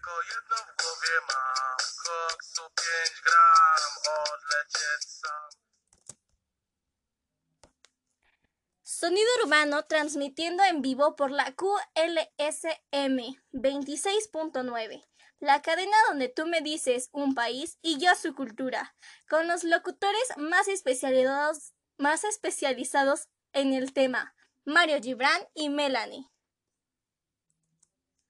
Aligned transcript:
tylko 0.00 0.22
jedno 0.22 0.56
w 0.56 0.82
głowie 0.82 1.20
mam 1.28 1.76
Koksu 2.04 2.62
5 2.62 3.22
gram, 3.24 3.92
odlecieć 4.18 5.04
sam 5.04 5.50
Sonido 8.82 9.30
urbano 9.44 9.82
transmitiendo 9.82 10.64
en 10.64 10.82
vivo 10.82 11.16
por 11.16 11.30
la 11.30 11.52
QLSM 11.52 13.18
26.9, 13.52 15.06
la 15.40 15.62
cadena 15.62 15.96
donde 16.08 16.28
tú 16.28 16.46
me 16.46 16.60
dices 16.60 17.08
un 17.12 17.34
país 17.34 17.78
y 17.82 17.98
yo 17.98 18.14
su 18.14 18.34
cultura, 18.34 18.94
con 19.28 19.48
los 19.48 19.64
locutores 19.64 20.36
más 20.36 20.68
especializados, 20.68 21.72
más 21.98 22.24
especializados 22.24 23.28
en 23.52 23.72
el 23.72 23.92
tema, 23.92 24.34
Mario 24.64 25.00
Gibran 25.00 25.48
y 25.54 25.70
Melanie. 25.70 26.30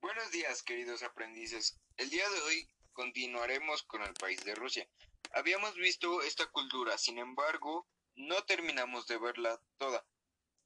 Buenos 0.00 0.30
días, 0.30 0.62
queridos 0.62 1.02
aprendices. 1.02 1.80
El 1.96 2.10
día 2.10 2.28
de 2.28 2.40
hoy 2.42 2.68
continuaremos 2.92 3.82
con 3.84 4.02
el 4.02 4.12
país 4.14 4.44
de 4.44 4.54
Rusia. 4.54 4.88
Habíamos 5.32 5.74
visto 5.76 6.22
esta 6.22 6.46
cultura, 6.46 6.98
sin 6.98 7.18
embargo, 7.18 7.88
no 8.14 8.44
terminamos 8.44 9.06
de 9.06 9.18
verla 9.18 9.60
toda. 9.78 10.06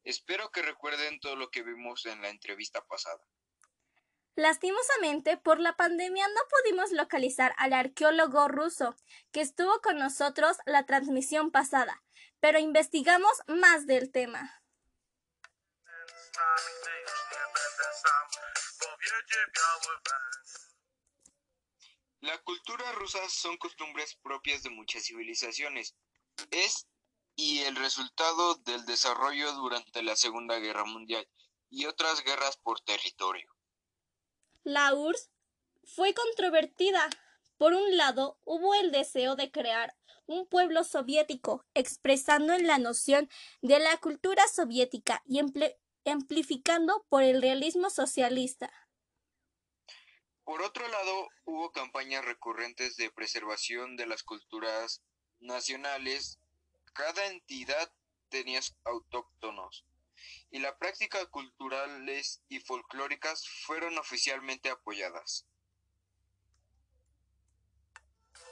Espero 0.02 0.51
que 0.51 0.63
recuerden 0.63 1.21
todo 1.21 1.37
lo 1.37 1.51
que 1.51 1.63
vimos 1.63 2.07
en 2.07 2.23
la 2.23 2.30
entrevista 2.30 2.85
pasada. 2.87 3.25
Lastimosamente, 4.37 5.37
por 5.37 5.61
la 5.61 5.77
pandemia 5.77 6.27
no 6.29 6.41
pudimos 6.48 6.93
localizar 6.93 7.52
al 7.59 7.73
arqueólogo 7.73 8.48
ruso 8.48 8.95
que 9.33 9.41
estuvo 9.41 9.80
con 9.80 9.98
nosotros 9.98 10.57
la 10.66 10.87
transmisión 10.87 11.51
pasada, 11.51 12.02
pero 12.41 12.59
investigamos 12.59 13.33
más 13.48 13.87
del 13.87 14.11
tema. 14.11 14.62
La 22.21 22.38
cultura 22.38 22.93
rusa 22.93 23.18
son 23.29 23.57
costumbres 23.57 24.15
propias 24.23 24.62
de 24.62 24.71
muchas 24.71 25.05
civilizaciones. 25.05 25.95
Es 26.51 26.87
y 27.35 27.60
el 27.60 27.77
resultado 27.77 28.57
del 28.57 28.85
desarrollo 28.85 29.52
durante 29.52 30.02
la 30.02 30.15
Segunda 30.15 30.59
Guerra 30.59 30.85
Mundial 30.85 31.27
y 31.71 31.87
otras 31.87 32.23
guerras 32.23 32.59
por 32.59 32.80
territorio. 32.80 33.49
La 34.65 34.93
URSS 34.95 35.30
fue 35.85 36.13
controvertida. 36.13 37.09
Por 37.57 37.73
un 37.73 37.97
lado, 37.97 38.39
hubo 38.45 38.75
el 38.75 38.91
deseo 38.91 39.35
de 39.35 39.51
crear 39.51 39.97
un 40.27 40.47
pueblo 40.47 40.85
soviético, 40.85 41.65
expresando 41.75 42.52
en 42.52 42.67
la 42.67 42.79
noción 42.79 43.29
de 43.63 43.79
la 43.79 43.97
cultura 43.97 44.47
soviética 44.49 45.23
y 45.27 45.41
amplificando 46.05 47.07
por 47.09 47.23
el 47.23 47.41
realismo 47.41 47.89
socialista. 47.91 48.71
Por 50.45 50.63
otro 50.63 50.87
lado, 50.89 51.29
hubo 51.45 51.73
campañas 51.73 52.24
recurrentes 52.24 52.97
de 52.97 53.11
preservación 53.11 53.97
de 53.97 54.07
las 54.07 54.23
culturas 54.23 55.02
nacionales. 55.39 56.39
Cada 56.93 57.27
entidad 57.27 57.93
tenía 58.29 58.61
autóctonos 58.85 59.87
y 60.51 60.59
las 60.59 60.74
prácticas 60.74 61.26
culturales 61.26 62.43
y 62.49 62.60
folclóricas 62.60 63.49
fueron 63.66 63.99
oficialmente 63.99 64.71
apoyadas. 64.71 65.47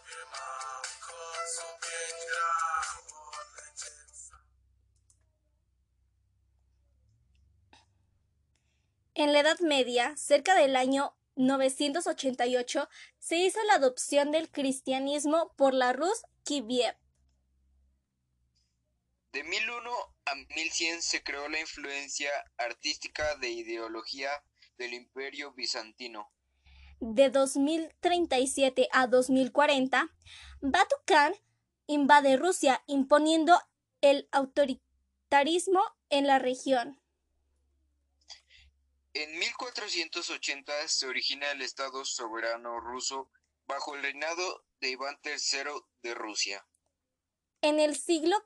głowie 0.08 0.24
mam 0.32 0.82
Koksu 1.06 1.66
5 1.80 2.26
gram, 2.30 2.98
odlecieć 3.40 4.16
sam 4.26 4.40
En 9.14 9.32
la 9.32 9.40
Edad 9.40 9.60
Media, 9.60 10.16
cerca 10.16 10.54
del 10.54 10.76
año 10.76 11.16
988, 11.36 12.88
se 13.18 13.36
hizo 13.36 13.62
la 13.64 13.74
adopción 13.74 14.30
del 14.30 14.48
cristianismo 14.50 15.54
por 15.56 15.74
la 15.74 15.92
Rus 15.92 16.22
Kiev. 16.44 16.96
De 19.38 19.44
1001 19.44 19.90
a 20.24 20.34
1100 20.34 21.00
se 21.00 21.22
creó 21.22 21.48
la 21.48 21.60
influencia 21.60 22.28
artística 22.56 23.36
de 23.36 23.48
ideología 23.48 24.30
del 24.78 24.94
Imperio 24.94 25.52
Bizantino. 25.52 26.28
De 26.98 27.30
2037 27.30 28.88
a 28.90 29.06
2040, 29.06 30.12
Batu 30.60 30.96
Khan 31.04 31.34
invade 31.86 32.36
Rusia 32.36 32.82
imponiendo 32.88 33.56
el 34.00 34.28
autoritarismo 34.32 35.84
en 36.10 36.26
la 36.26 36.40
región. 36.40 37.00
En 39.12 39.38
1480 39.38 40.88
se 40.88 41.06
origina 41.06 41.48
el 41.52 41.62
Estado 41.62 42.04
soberano 42.04 42.80
ruso 42.80 43.30
bajo 43.68 43.94
el 43.94 44.02
reinado 44.02 44.64
de 44.80 44.90
Iván 44.90 45.16
III 45.22 45.80
de 46.02 46.14
Rusia. 46.14 46.66
En 47.60 47.78
el 47.78 47.96
siglo 47.96 48.36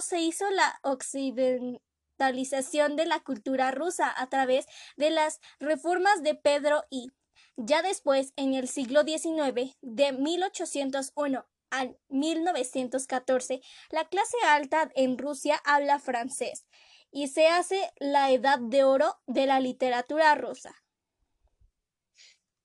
Se 0.00 0.20
hizo 0.20 0.50
la 0.50 0.80
occidentalización 0.82 2.96
de 2.96 3.06
la 3.06 3.20
cultura 3.20 3.70
rusa 3.70 4.12
a 4.16 4.28
través 4.28 4.66
de 4.96 5.10
las 5.10 5.40
reformas 5.60 6.20
de 6.22 6.34
Pedro 6.34 6.82
I. 6.90 7.12
Ya 7.56 7.82
después, 7.82 8.32
en 8.36 8.54
el 8.54 8.66
siglo 8.68 9.04
XIX, 9.04 9.76
de 9.82 10.12
1801 10.12 11.46
al 11.70 11.96
1914, 12.08 13.62
la 13.90 14.08
clase 14.08 14.36
alta 14.46 14.90
en 14.96 15.16
Rusia 15.16 15.62
habla 15.64 16.00
francés 16.00 16.66
y 17.12 17.28
se 17.28 17.46
hace 17.46 17.92
la 17.98 18.32
edad 18.32 18.58
de 18.58 18.82
oro 18.82 19.20
de 19.26 19.46
la 19.46 19.60
literatura 19.60 20.34
rusa. 20.34 20.74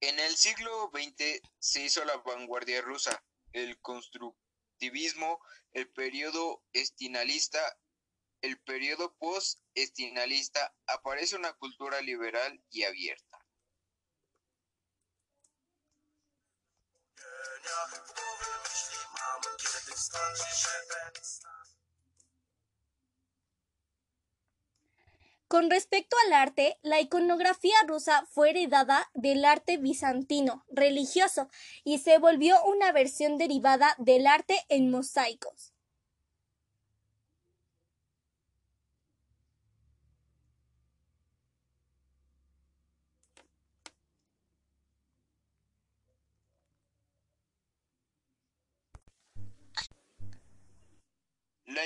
En 0.02 0.18
el 0.18 0.36
siglo 0.36 0.90
XX 0.92 1.42
se 1.60 1.84
hizo 1.84 2.04
la 2.06 2.18
vanguardia 2.18 2.82
rusa, 2.82 3.24
el 3.54 3.80
constructivismo, 4.80 5.40
el 5.74 5.90
periodo 5.90 6.64
estinalista, 6.74 7.60
el 8.42 8.58
periodo 8.62 9.14
post-estinalista, 9.18 10.74
aparece 10.88 11.36
una 11.36 11.54
cultura 11.54 12.02
liberal 12.02 12.64
y 12.72 12.84
abierta. 12.84 13.46
Con 25.50 25.72
respecto 25.72 26.16
al 26.28 26.34
arte, 26.34 26.78
la 26.84 27.02
iconografía 27.02 27.74
rusa 27.88 28.24
fue 28.30 28.52
heredada 28.52 29.10
del 29.16 29.44
arte 29.44 29.78
bizantino 29.78 30.64
religioso 30.70 31.50
y 31.84 31.98
se 31.98 32.20
volvió 32.20 32.64
una 32.66 32.92
versión 32.92 33.40
derivada 33.40 33.96
del 33.98 34.28
arte 34.28 34.64
en 34.70 34.92
mosaicos. 34.92 35.74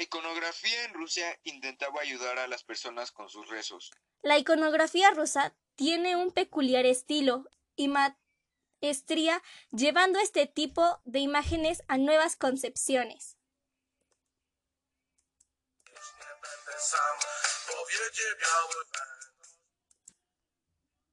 Iconografía 0.04 0.86
en 0.86 0.94
Rusia 0.94 1.40
intentaba 1.44 2.02
ayudar 2.02 2.40
a 2.40 2.48
las 2.48 2.64
personas 2.64 3.12
con 3.12 3.30
sus 3.30 3.48
rezos. 3.50 3.92
La 4.22 4.38
iconografía 4.38 5.12
rusa 5.12 5.56
tiene 5.76 6.16
un 6.16 6.32
peculiar 6.32 6.86
estilo 6.86 7.50
y 7.76 7.90
maestría 7.90 9.42
llevando 9.72 10.20
este 10.20 10.46
tipo 10.48 11.02
de 11.04 11.20
imágenes 11.20 11.84
a 11.88 11.98
nuevas 11.98 12.36
concepciones. 12.36 13.38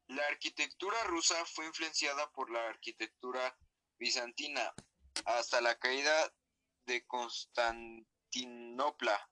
La 0.09 0.27
arquitectura 0.27 1.05
rusa 1.05 1.45
fue 1.47 1.67
influenciada 1.67 2.31
por 2.33 2.51
la 2.51 2.67
arquitectura 2.69 3.57
bizantina 3.99 4.75
hasta 5.25 5.61
la 5.61 5.79
caída 5.79 6.33
de 6.87 7.07
Constantinopla. 8.33 9.29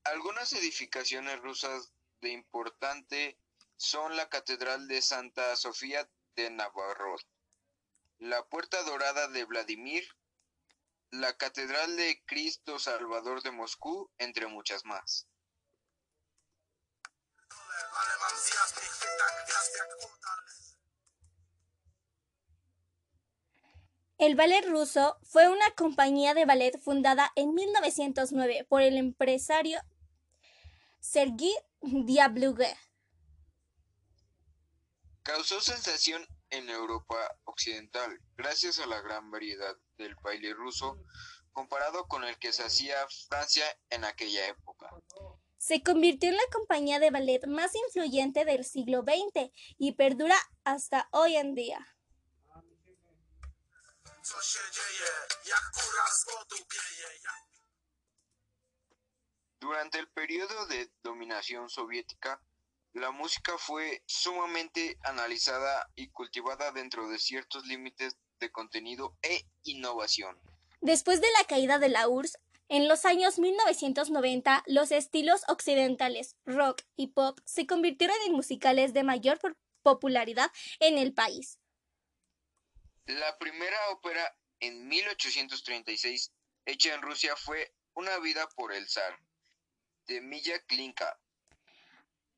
Algunas 0.04 0.52
edificaciones 0.52 1.40
rusas 1.40 1.92
de 2.20 2.30
importante 2.30 3.38
son 3.76 4.16
la 4.16 4.28
Catedral 4.28 4.88
de 4.88 5.00
Santa 5.00 5.56
Sofía 5.56 6.08
de 6.36 6.50
Navarro, 6.50 7.16
la 8.18 8.44
Puerta 8.44 8.82
Dorada 8.82 9.28
de 9.28 9.46
Vladimir, 9.46 10.04
la 11.10 11.34
Catedral 11.36 11.96
de 11.96 12.22
Cristo 12.26 12.78
Salvador 12.78 13.42
de 13.42 13.50
Moscú, 13.50 14.10
entre 14.18 14.46
muchas 14.46 14.84
más. 14.84 15.26
El 24.20 24.34
ballet 24.34 24.66
ruso 24.66 25.18
fue 25.22 25.48
una 25.48 25.70
compañía 25.70 26.34
de 26.34 26.44
ballet 26.44 26.78
fundada 26.78 27.32
en 27.36 27.54
1909 27.54 28.66
por 28.68 28.82
el 28.82 28.98
empresario 28.98 29.80
Sergei 31.00 31.54
Diabloguer. 31.80 32.76
Causó 35.22 35.62
sensación 35.62 36.26
en 36.50 36.68
Europa 36.68 37.16
Occidental 37.44 38.20
gracias 38.36 38.78
a 38.78 38.86
la 38.86 39.00
gran 39.00 39.30
variedad 39.30 39.74
del 39.96 40.14
baile 40.16 40.52
ruso 40.52 41.02
comparado 41.52 42.06
con 42.06 42.22
el 42.24 42.38
que 42.38 42.52
se 42.52 42.62
hacía 42.62 42.96
Francia 43.28 43.64
en 43.88 44.04
aquella 44.04 44.48
época. 44.48 44.90
Se 45.60 45.82
convirtió 45.82 46.30
en 46.30 46.36
la 46.36 46.46
compañía 46.50 46.98
de 46.98 47.10
ballet 47.10 47.46
más 47.46 47.74
influyente 47.74 48.46
del 48.46 48.64
siglo 48.64 49.02
XX 49.02 49.52
y 49.76 49.92
perdura 49.92 50.34
hasta 50.64 51.06
hoy 51.12 51.36
en 51.36 51.54
día. 51.54 51.86
Durante 59.60 59.98
el 59.98 60.08
periodo 60.08 60.66
de 60.68 60.90
dominación 61.02 61.68
soviética, 61.68 62.42
la 62.94 63.10
música 63.10 63.58
fue 63.58 64.02
sumamente 64.06 64.98
analizada 65.02 65.90
y 65.94 66.08
cultivada 66.08 66.72
dentro 66.72 67.06
de 67.10 67.18
ciertos 67.18 67.66
límites 67.66 68.16
de 68.38 68.50
contenido 68.50 69.14
e 69.20 69.44
innovación. 69.64 70.40
Después 70.80 71.20
de 71.20 71.30
la 71.38 71.44
caída 71.44 71.78
de 71.78 71.90
la 71.90 72.08
URSS, 72.08 72.38
en 72.70 72.88
los 72.88 73.04
años 73.04 73.38
1990, 73.40 74.62
los 74.68 74.92
estilos 74.92 75.42
occidentales, 75.48 76.36
rock 76.46 76.82
y 76.94 77.08
pop, 77.08 77.40
se 77.44 77.66
convirtieron 77.66 78.16
en 78.26 78.32
musicales 78.32 78.94
de 78.94 79.02
mayor 79.02 79.40
popularidad 79.82 80.52
en 80.78 80.96
el 80.96 81.12
país. 81.12 81.58
La 83.06 83.36
primera 83.38 83.76
ópera 83.90 84.36
en 84.60 84.86
1836 84.86 86.32
hecha 86.64 86.94
en 86.94 87.02
Rusia 87.02 87.34
fue 87.34 87.74
Una 87.94 88.20
vida 88.20 88.48
por 88.54 88.72
el 88.72 88.88
zar, 88.88 89.18
de 90.06 90.20
Milla 90.20 90.64
Klinka. 90.66 91.18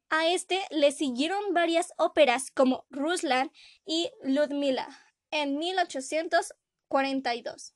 A 0.09 0.29
este 0.29 0.65
le 0.71 0.93
siguieron 0.93 1.53
varias 1.53 1.93
óperas 1.99 2.51
como 2.51 2.87
Ruslan 2.89 3.53
y 3.85 4.11
Ludmila 4.23 4.89
en 5.31 5.59
1842. 5.59 7.75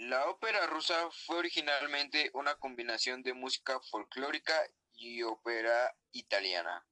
La 0.00 0.30
ópera 0.30 0.66
rusa 0.66 1.10
fue 1.26 1.36
originalmente 1.36 2.30
una 2.32 2.54
combinación 2.54 3.22
de 3.22 3.34
música 3.34 3.78
folclórica 3.90 4.58
y 4.94 5.22
ópera 5.22 5.94
italiana. 6.12 6.86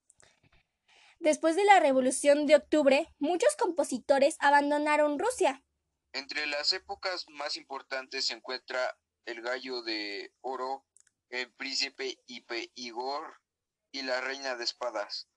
Después 1.19 1.57
de 1.57 1.65
la 1.65 1.81
Revolución 1.81 2.45
de 2.45 2.57
Octubre, 2.57 3.15
muchos 3.19 3.57
compositores 3.57 4.37
abandonaron 4.41 5.19
Rusia. 5.19 5.65
Entre 6.13 6.47
las 6.49 6.75
épocas 6.75 7.25
más 7.31 7.57
importantes 7.57 8.27
se 8.27 8.35
encuentra 8.35 8.99
El 9.25 9.41
Gallo 9.41 9.81
de 9.81 10.35
Oro, 10.43 10.85
El 11.31 11.51
Príncipe 11.55 12.19
Ipe 12.27 12.73
Igor 12.75 13.41
y 13.91 14.03
La 14.03 14.21
Reina 14.21 14.55
de 14.55 14.65
Espadas. 14.65 15.31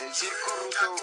El 0.00 0.14
circo 0.14 0.50
ruso 0.62 0.96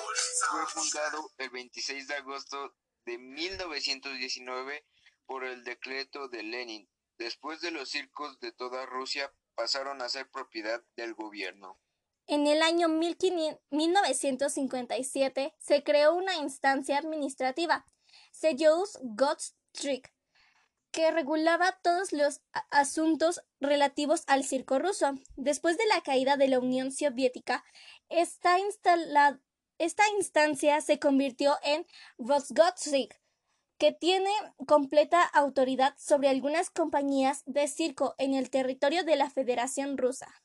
fue 0.51 0.67
fundado 0.67 1.31
el 1.39 1.49
26 1.49 2.07
de 2.07 2.15
agosto 2.15 2.75
de 3.05 3.17
1919 3.17 4.85
por 5.25 5.43
el 5.45 5.63
decreto 5.63 6.27
de 6.27 6.43
Lenin. 6.43 6.89
Después 7.17 7.61
de 7.61 7.71
los 7.71 7.89
circos 7.89 8.39
de 8.39 8.51
toda 8.51 8.85
Rusia 8.85 9.33
pasaron 9.55 10.01
a 10.01 10.09
ser 10.09 10.29
propiedad 10.29 10.83
del 10.95 11.13
gobierno. 11.13 11.79
En 12.27 12.47
el 12.47 12.61
año 12.61 12.87
1500 12.87 13.59
1957 13.71 15.55
se 15.59 15.83
creó 15.83 16.13
una 16.13 16.35
instancia 16.37 16.97
administrativa, 16.97 17.85
Seyous 18.31 18.97
Godstrick, 19.01 20.13
que 20.91 21.11
regulaba 21.11 21.79
todos 21.83 22.11
los 22.13 22.41
asuntos 22.69 23.41
relativos 23.59 24.23
al 24.27 24.43
circo 24.43 24.79
ruso. 24.79 25.13
Después 25.35 25.77
de 25.77 25.85
la 25.87 26.01
caída 26.01 26.37
de 26.37 26.47
la 26.47 26.59
Unión 26.59 26.91
Soviética, 26.91 27.63
esta, 28.09 28.59
instala- 28.59 29.39
esta 29.81 30.07
instancia 30.09 30.79
se 30.79 30.99
convirtió 30.99 31.57
en 31.63 31.87
Rosgodstrik, 32.19 33.19
que 33.79 33.91
tiene 33.91 34.31
completa 34.67 35.23
autoridad 35.23 35.97
sobre 35.97 36.29
algunas 36.29 36.69
compañías 36.69 37.41
de 37.47 37.67
circo 37.67 38.13
en 38.19 38.35
el 38.35 38.51
territorio 38.51 39.03
de 39.03 39.15
la 39.15 39.31
Federación 39.31 39.97
Rusa. 39.97 40.43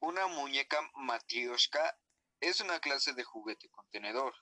Una 0.00 0.26
muñeca 0.26 0.80
matrioshka 0.96 1.96
es 2.40 2.60
una 2.60 2.80
clase 2.80 3.12
de 3.12 3.22
juguete 3.22 3.68
contenedor. 3.68 4.34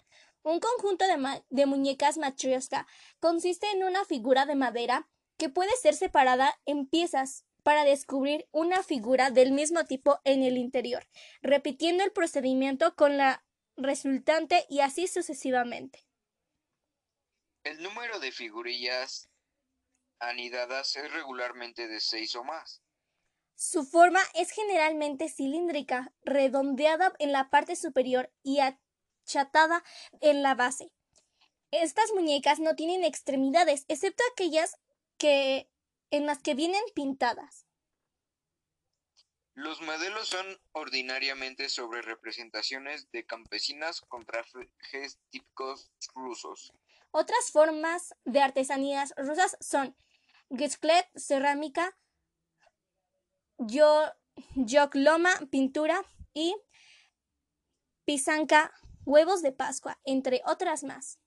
Un 0.42 0.60
conjunto 0.60 1.04
de, 1.04 1.44
de 1.50 1.66
muñecas 1.66 2.16
matryoshka 2.16 2.86
consiste 3.20 3.70
en 3.72 3.84
una 3.84 4.06
figura 4.06 4.46
de 4.46 4.54
madera 4.54 5.06
que 5.38 5.48
puede 5.48 5.74
ser 5.76 5.94
separada 5.94 6.60
en 6.66 6.86
piezas 6.86 7.44
para 7.62 7.84
descubrir 7.84 8.48
una 8.50 8.82
figura 8.82 9.30
del 9.30 9.52
mismo 9.52 9.84
tipo 9.84 10.20
en 10.24 10.42
el 10.42 10.58
interior, 10.58 11.06
repitiendo 11.42 12.04
el 12.04 12.12
procedimiento 12.12 12.94
con 12.94 13.16
la 13.16 13.44
resultante 13.76 14.66
y 14.68 14.80
así 14.80 15.06
sucesivamente. 15.06 16.06
El 17.64 17.82
número 17.82 18.18
de 18.20 18.32
figurillas 18.32 19.28
anidadas 20.18 20.96
es 20.96 21.12
regularmente 21.12 21.86
de 21.86 22.00
seis 22.00 22.34
o 22.34 22.44
más. 22.44 22.82
Su 23.54 23.84
forma 23.84 24.20
es 24.34 24.50
generalmente 24.50 25.28
cilíndrica, 25.28 26.12
redondeada 26.22 27.12
en 27.18 27.32
la 27.32 27.50
parte 27.50 27.76
superior 27.76 28.32
y 28.42 28.60
achatada 28.60 29.84
en 30.20 30.42
la 30.42 30.54
base. 30.54 30.92
Estas 31.70 32.12
muñecas 32.12 32.60
no 32.60 32.76
tienen 32.76 33.04
extremidades, 33.04 33.84
excepto 33.88 34.22
aquellas 34.32 34.78
que 35.18 35.70
en 36.10 36.26
las 36.26 36.38
que 36.38 36.54
vienen 36.54 36.82
pintadas. 36.94 37.66
Los 39.54 39.80
modelos 39.80 40.28
son 40.28 40.46
ordinariamente 40.72 41.68
sobre 41.68 42.00
representaciones 42.00 43.10
de 43.10 43.26
campesinas 43.26 44.00
con 44.02 44.24
trajes 44.24 45.18
típicos 45.30 45.90
rusos. 46.14 46.72
Otras 47.10 47.50
formas 47.50 48.14
de 48.24 48.40
artesanías 48.40 49.12
rusas 49.16 49.56
son 49.60 49.96
Gesklet, 50.50 51.06
cerámica, 51.16 51.98
yo- 53.58 54.12
yokloma, 54.54 55.34
pintura 55.50 56.04
y 56.32 56.54
pisanka, 58.04 58.72
huevos 59.04 59.42
de 59.42 59.52
Pascua, 59.52 59.98
entre 60.04 60.40
otras 60.46 60.84
más. 60.84 61.18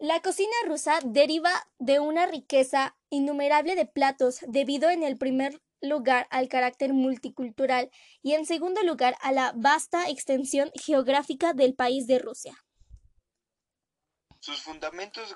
La 0.00 0.22
cocina 0.22 0.54
rusa 0.64 1.00
deriva 1.02 1.50
de 1.80 1.98
una 1.98 2.26
riqueza 2.26 2.96
innumerable 3.10 3.74
de 3.74 3.84
platos 3.84 4.38
debido 4.46 4.90
en 4.90 5.02
el 5.02 5.18
primer 5.18 5.60
lugar 5.80 6.28
al 6.30 6.48
carácter 6.48 6.92
multicultural 6.92 7.90
y 8.22 8.34
en 8.34 8.46
segundo 8.46 8.82
lugar 8.84 9.16
a 9.20 9.32
la 9.32 9.52
vasta 9.56 10.08
extensión 10.08 10.70
geográfica 10.74 11.52
del 11.52 11.74
país 11.74 12.06
de 12.06 12.20
Rusia. 12.20 12.64
Sus 14.38 14.62
fundamentos 14.62 15.26